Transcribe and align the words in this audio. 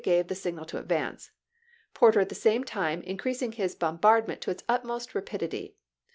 'gave 0.03 0.29
the 0.29 0.33
signal 0.33 0.65
to 0.65 0.79
advance, 0.79 1.29
Porter 1.93 2.21
at 2.21 2.29
the 2.29 2.33
same 2.33 2.63
time 2.63 3.01
April 3.05 3.11
.«»,?.^.' 3.17 3.17
1*52. 3.49 3.49
mcreasmg 3.51 3.53
his 3.53 3.75
bombardment 3.75 4.41
to 4.41 4.49
its 4.49 4.63
utmost 4.67 5.13
rapidity. 5.13 5.75